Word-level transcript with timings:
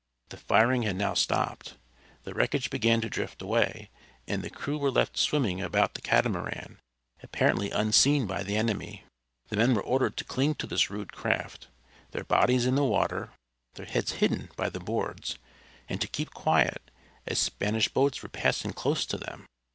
The 0.29 0.37
firing 0.37 0.81
had 0.81 0.95
now 0.95 1.13
stopped. 1.13 1.75
The 2.23 2.33
wreckage 2.33 2.71
began 2.71 3.01
to 3.01 3.07
drift 3.07 3.39
away, 3.39 3.91
and 4.27 4.41
the 4.41 4.49
crew 4.49 4.79
were 4.79 4.89
left 4.89 5.15
swimming 5.15 5.61
about 5.61 5.93
the 5.93 6.01
catamaran, 6.01 6.79
apparently 7.21 7.69
unseen 7.69 8.25
by 8.25 8.41
the 8.41 8.55
enemy. 8.57 9.03
The 9.49 9.57
men 9.57 9.75
were 9.75 9.83
ordered 9.83 10.17
to 10.17 10.23
cling 10.23 10.55
to 10.55 10.65
this 10.65 10.89
rude 10.89 11.13
craft, 11.13 11.67
their 12.13 12.23
bodies 12.23 12.65
in 12.65 12.73
the 12.73 12.83
water, 12.83 13.29
their 13.75 13.85
heads 13.85 14.13
hidden 14.13 14.49
by 14.55 14.69
the 14.71 14.79
boards, 14.79 15.37
and 15.87 16.01
to 16.01 16.07
keep 16.07 16.31
quiet, 16.33 16.81
as 17.27 17.37
Spanish 17.37 17.87
boats 17.87 18.23
were 18.23 18.29
passing 18.29 18.73
close 18.73 19.05
to 19.05 19.17
them. 19.19 19.45